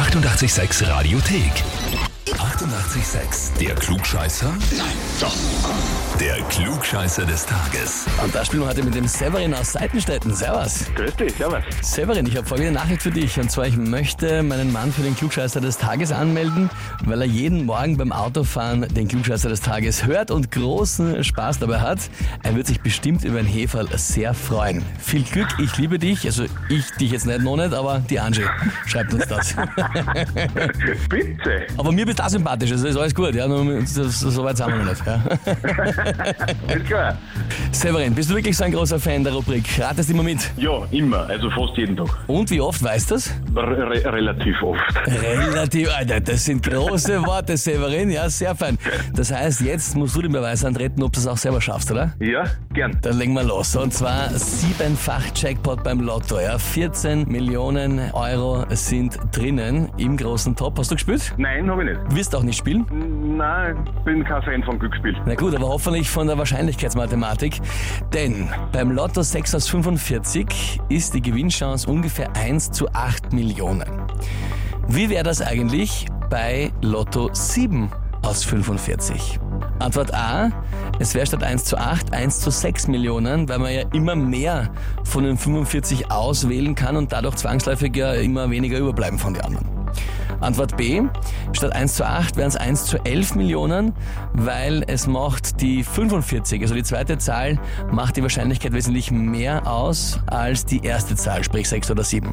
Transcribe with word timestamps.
886 0.00 0.80
Radiothek. 0.88 2.09
88,6. 2.34 3.58
Der 3.58 3.74
Klugscheißer? 3.74 4.48
Nein, 4.76 4.86
doch. 5.20 5.34
Der 6.18 6.36
Klugscheißer 6.48 7.24
des 7.24 7.46
Tages. 7.46 8.06
Und 8.22 8.34
da 8.34 8.44
spielen 8.44 8.62
wir 8.62 8.68
heute 8.68 8.82
mit 8.82 8.94
dem 8.94 9.06
Severin 9.08 9.54
aus 9.54 9.72
Seitenstetten. 9.72 10.34
Servus. 10.34 10.84
Grüß 10.94 11.16
dich, 11.16 11.34
servus. 11.34 11.62
Severin, 11.82 12.26
ich 12.26 12.36
habe 12.36 12.46
folgende 12.46 12.72
Nachricht 12.72 13.02
für 13.02 13.10
dich. 13.10 13.38
Und 13.38 13.50
zwar, 13.50 13.66
ich 13.66 13.76
möchte 13.76 14.42
meinen 14.42 14.72
Mann 14.72 14.92
für 14.92 15.02
den 15.02 15.16
Klugscheißer 15.16 15.60
des 15.60 15.78
Tages 15.78 16.12
anmelden, 16.12 16.70
weil 17.04 17.22
er 17.22 17.26
jeden 17.26 17.64
Morgen 17.66 17.96
beim 17.96 18.12
Autofahren 18.12 18.86
den 18.94 19.08
Klugscheißer 19.08 19.48
des 19.48 19.60
Tages 19.60 20.04
hört 20.04 20.30
und 20.30 20.50
großen 20.50 21.24
Spaß 21.24 21.58
dabei 21.58 21.80
hat. 21.80 21.98
Er 22.42 22.54
wird 22.54 22.66
sich 22.66 22.80
bestimmt 22.80 23.24
über 23.24 23.38
ein 23.38 23.46
Heferl 23.46 23.88
sehr 23.96 24.34
freuen. 24.34 24.84
Viel 25.00 25.22
Glück, 25.22 25.48
ich 25.58 25.76
liebe 25.78 25.98
dich. 25.98 26.24
Also 26.26 26.44
ich 26.68 26.90
dich 26.92 27.12
jetzt 27.12 27.26
nicht 27.26 27.40
noch 27.40 27.56
nicht, 27.56 27.72
aber 27.72 28.00
die 28.10 28.20
Angie 28.20 28.44
schreibt 28.86 29.14
uns 29.14 29.26
das. 29.26 29.54
Bitte. 31.08 31.66
aber 31.76 31.92
mir 31.92 32.06
du 32.20 32.24
auch 32.26 32.30
sympathisch, 32.30 32.70
also 32.72 32.86
ist 32.88 32.96
alles 32.96 33.14
gut. 33.14 33.34
Ja, 33.34 33.48
nur, 33.48 33.86
so, 33.86 34.04
so 34.08 34.44
weit 34.44 34.56
sind 34.56 34.68
wir 34.68 34.76
noch 34.76 34.90
nicht. 34.90 35.02
Ja. 35.06 36.74
Ist 36.74 36.86
klar. 36.86 37.16
Severin, 37.72 38.14
bist 38.14 38.30
du 38.30 38.34
wirklich 38.34 38.56
so 38.56 38.64
ein 38.64 38.72
großer 38.72 38.98
Fan 38.98 39.24
der 39.24 39.32
Rubrik? 39.32 39.64
Ratest 39.78 40.10
immer 40.10 40.22
mit. 40.22 40.38
Ja, 40.56 40.82
immer, 40.90 41.28
also 41.28 41.50
fast 41.50 41.76
jeden 41.76 41.96
Tag. 41.96 42.08
Und 42.26 42.50
wie 42.50 42.60
oft 42.60 42.82
weißt 42.82 43.10
du 43.10 43.14
das? 43.14 43.32
Re 43.54 43.90
re 43.90 44.12
relativ 44.12 44.62
oft. 44.62 44.80
Relativ, 45.06 45.88
Alter, 45.96 46.20
das 46.20 46.44
sind 46.44 46.62
große 46.62 47.22
Worte, 47.26 47.56
Severin. 47.56 48.10
Ja, 48.10 48.28
sehr 48.28 48.54
fein. 48.54 48.78
Das 49.14 49.32
heißt, 49.32 49.60
jetzt 49.62 49.96
musst 49.96 50.16
du 50.16 50.22
den 50.22 50.32
Beweis 50.32 50.64
antreten, 50.64 51.02
ob 51.02 51.12
du 51.12 51.20
es 51.20 51.26
auch 51.26 51.36
selber 51.36 51.60
schaffst, 51.60 51.90
oder? 51.90 52.12
Ja, 52.20 52.44
gern. 52.72 52.98
Dann 53.02 53.18
legen 53.18 53.32
wir 53.34 53.44
los. 53.44 53.74
Und 53.76 53.94
zwar 53.94 54.30
siebenfach 54.30 55.24
Jackpot 55.34 55.82
beim 55.82 56.00
Lotto. 56.00 56.38
Ja. 56.40 56.58
14 56.58 57.28
Millionen 57.28 58.00
Euro 58.12 58.64
sind 58.70 59.18
drinnen 59.32 59.90
im 59.96 60.16
großen 60.16 60.54
Top. 60.56 60.78
Hast 60.78 60.90
du 60.90 60.96
gespielt? 60.96 61.32
Nein, 61.36 61.70
habe 61.70 61.84
ich 61.84 61.90
nicht. 61.90 62.09
Wirst 62.10 62.34
auch 62.34 62.42
nicht 62.42 62.58
spielen? 62.58 62.86
Nein, 63.36 63.88
bin 64.04 64.24
kein 64.24 64.42
Fan 64.42 64.64
von 64.64 64.78
Glücksspiel. 64.78 65.16
Na 65.26 65.34
gut, 65.36 65.54
aber 65.54 65.68
hoffentlich 65.68 66.10
von 66.10 66.26
der 66.26 66.36
Wahrscheinlichkeitsmathematik. 66.38 67.60
Denn 68.12 68.48
beim 68.72 68.90
Lotto 68.90 69.22
6 69.22 69.54
aus 69.54 69.68
45 69.68 70.80
ist 70.88 71.14
die 71.14 71.22
Gewinnchance 71.22 71.88
ungefähr 71.88 72.34
1 72.34 72.72
zu 72.72 72.88
8 72.88 73.32
Millionen. 73.32 73.88
Wie 74.88 75.08
wäre 75.08 75.22
das 75.22 75.40
eigentlich 75.40 76.06
bei 76.28 76.72
Lotto 76.82 77.30
7 77.32 77.88
aus 78.22 78.42
45? 78.42 79.38
Antwort 79.78 80.12
A, 80.12 80.50
es 80.98 81.14
wäre 81.14 81.26
statt 81.26 81.44
1 81.44 81.64
zu 81.64 81.78
8 81.78 82.12
1 82.12 82.40
zu 82.40 82.50
6 82.50 82.88
Millionen, 82.88 83.48
weil 83.48 83.60
man 83.60 83.72
ja 83.72 83.82
immer 83.92 84.16
mehr 84.16 84.70
von 85.04 85.22
den 85.22 85.38
45 85.38 86.10
auswählen 86.10 86.74
kann 86.74 86.96
und 86.96 87.12
dadurch 87.12 87.36
zwangsläufig 87.36 87.94
ja 87.96 88.14
immer 88.14 88.50
weniger 88.50 88.78
überbleiben 88.78 89.18
von 89.18 89.34
den 89.34 89.44
anderen. 89.44 89.79
Antwort 90.40 90.76
B, 90.76 91.02
statt 91.52 91.74
1 91.74 91.94
zu 91.94 92.06
8 92.06 92.36
wären 92.36 92.48
es 92.48 92.56
1 92.56 92.84
zu 92.86 93.04
11 93.04 93.34
Millionen, 93.34 93.92
weil 94.32 94.84
es 94.86 95.06
macht 95.06 95.60
die 95.60 95.82
45, 95.82 96.62
also 96.62 96.74
die 96.74 96.82
zweite 96.82 97.18
Zahl, 97.18 97.58
macht 97.90 98.16
die 98.16 98.22
Wahrscheinlichkeit 98.22 98.72
wesentlich 98.72 99.10
mehr 99.10 99.66
aus 99.66 100.20
als 100.26 100.64
die 100.64 100.84
erste 100.84 101.16
Zahl, 101.16 101.44
sprich 101.44 101.68
6 101.68 101.90
oder 101.90 102.04
7. 102.04 102.32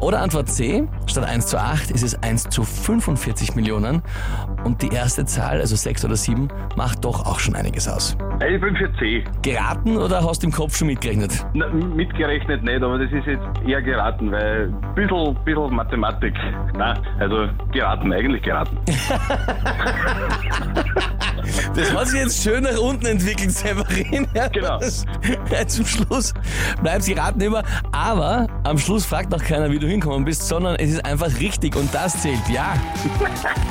Oder 0.00 0.20
Antwort 0.20 0.48
C, 0.48 0.86
statt 1.06 1.24
1 1.24 1.46
zu 1.46 1.58
8 1.58 1.90
ist 1.90 2.02
es 2.02 2.22
1 2.22 2.50
zu 2.50 2.64
45 2.64 3.56
Millionen 3.56 4.02
und 4.64 4.82
die 4.82 4.88
erste 4.88 5.24
Zahl, 5.24 5.60
also 5.60 5.74
6 5.74 6.04
oder 6.04 6.16
7, 6.16 6.48
macht 6.76 7.04
doch 7.04 7.24
auch 7.24 7.38
schon 7.38 7.56
einiges 7.56 7.88
aus. 7.88 8.16
Ich 8.46 8.60
bin 8.60 8.76
für 8.76 8.92
C. 8.98 9.24
Geraten 9.42 9.96
oder 9.96 10.22
hast 10.22 10.42
du 10.42 10.48
im 10.48 10.52
Kopf 10.52 10.76
schon 10.76 10.88
mitgerechnet? 10.88 11.46
Na, 11.54 11.68
mitgerechnet 11.68 12.62
nicht, 12.62 12.82
aber 12.82 12.98
das 12.98 13.10
ist 13.10 13.26
jetzt 13.26 13.42
eher 13.66 13.80
geraten, 13.80 14.30
weil 14.30 14.66
ein 14.72 14.94
bisschen, 14.94 15.34
bisschen 15.44 15.74
Mathematik. 15.74 16.34
Nein, 16.76 16.98
also 17.18 17.48
geraten, 17.72 18.12
eigentlich 18.12 18.42
geraten. 18.42 18.76
Das 21.74 21.94
hat 21.94 22.08
sich 22.08 22.20
jetzt 22.20 22.42
schön 22.42 22.64
nach 22.64 22.78
unten 22.78 23.06
entwickelt, 23.06 23.52
Severin. 23.52 24.26
Ja, 24.34 24.48
Genau. 24.48 24.78
Zum 25.66 25.86
Schluss 25.86 26.32
bleibt 26.82 27.02
sie 27.02 27.12
raten 27.12 27.40
immer. 27.40 27.62
Aber 27.92 28.46
am 28.66 28.78
Schluss 28.78 29.04
fragt 29.04 29.30
noch 29.30 29.42
keiner, 29.42 29.70
wie 29.70 29.78
du 29.78 29.86
hinkommen 29.86 30.24
bist, 30.24 30.46
sondern 30.48 30.76
es 30.76 30.90
ist 30.90 31.04
einfach 31.04 31.30
richtig 31.38 31.76
und 31.76 31.92
das 31.94 32.20
zählt. 32.20 32.40
Ja, 32.52 32.74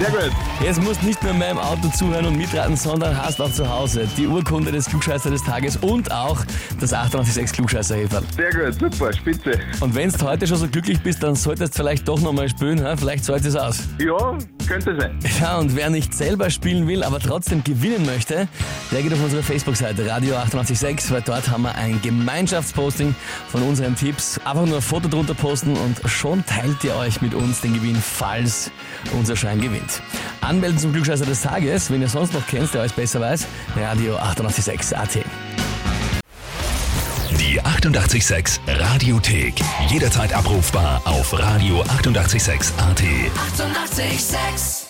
Sehr 0.00 0.10
gut. 0.10 0.32
jetzt 0.64 0.82
musst 0.82 1.02
nicht 1.02 1.22
nur 1.22 1.32
in 1.32 1.38
meinem 1.38 1.58
Auto 1.58 1.88
zuhören 1.96 2.26
und 2.26 2.36
mitraten, 2.36 2.76
sondern 2.76 3.16
hast 3.16 3.40
auch 3.40 3.52
zu 3.52 3.68
Hause 3.68 4.08
die 4.16 4.26
Urkunde 4.26 4.72
des 4.72 4.86
Klugscheißer 4.86 5.30
des 5.30 5.44
Tages 5.44 5.76
und 5.76 6.10
auch 6.10 6.44
das 6.80 6.92
886 6.92 7.52
klugscheißer 7.56 7.94
-Häferl. 7.96 8.22
Sehr 8.34 8.50
gut, 8.50 8.92
super, 8.92 9.12
spitze. 9.12 9.52
Und 9.80 9.94
wenn 9.94 10.10
du 10.10 10.26
heute 10.26 10.46
schon 10.46 10.56
so 10.58 10.66
glücklich 10.68 11.00
bist, 11.00 11.22
dann 11.22 11.36
solltest 11.36 11.74
du 11.74 11.82
vielleicht 11.82 12.08
doch 12.08 12.20
nochmal 12.20 12.48
spielen. 12.48 12.82
Ha? 12.84 12.96
Vielleicht 12.96 13.24
zahlt 13.24 13.44
es 13.44 13.54
aus. 13.54 13.80
Ja, 13.98 14.36
könnte 14.66 14.98
sein. 15.00 15.16
Ja, 15.40 15.58
und 15.58 15.76
wer 15.76 15.90
nicht 15.90 16.12
selber 16.14 16.50
spielen 16.50 16.88
will, 16.88 17.04
aber 17.04 17.20
trotzdem 17.20 17.62
gewinnen 17.62 18.04
möchte, 18.06 18.48
der 18.90 19.02
geht 19.02 19.12
auf 19.12 19.22
unsere 19.22 19.42
Facebook-Seite 19.42 20.06
Radio 20.08 20.34
886, 20.36 21.12
weil 21.12 21.22
dort 21.22 21.48
haben 21.48 21.62
wir 21.62 21.74
ein 21.76 22.00
Gemeinschaftsposting 22.02 23.14
von 23.48 23.62
unseren 23.62 23.94
Tipps. 23.94 24.38
Einfach 24.44 24.66
nur 24.66 24.79
ein 24.80 24.82
Foto 24.82 25.08
drunter 25.08 25.34
posten 25.34 25.76
und 25.76 26.00
schon 26.06 26.44
teilt 26.46 26.82
ihr 26.84 26.96
euch 26.96 27.20
mit 27.20 27.34
uns 27.34 27.60
den 27.60 27.74
Gewinn, 27.74 27.96
falls 27.96 28.70
unser 29.12 29.36
Schein 29.36 29.60
gewinnt. 29.60 30.00
Anmelden 30.40 30.78
zum 30.78 30.92
Glückscheißer 30.92 31.26
des 31.26 31.42
Tages, 31.42 31.90
wenn 31.90 32.00
ihr 32.00 32.08
sonst 32.08 32.32
noch 32.32 32.46
kennt, 32.46 32.72
der 32.72 32.80
euch 32.80 32.94
besser 32.94 33.20
weiß, 33.20 33.46
Radio 33.76 34.16
886 34.16 34.96
AT. 34.96 35.18
Die 37.38 37.60
88,6 37.60 38.58
Radiothek. 38.66 39.54
Jederzeit 39.88 40.32
abrufbar 40.32 41.02
auf 41.04 41.34
radio886.at. 41.34 43.02
88,6. 43.02 44.00
Eighty-eight, 44.00 44.20
sex. 44.20 44.89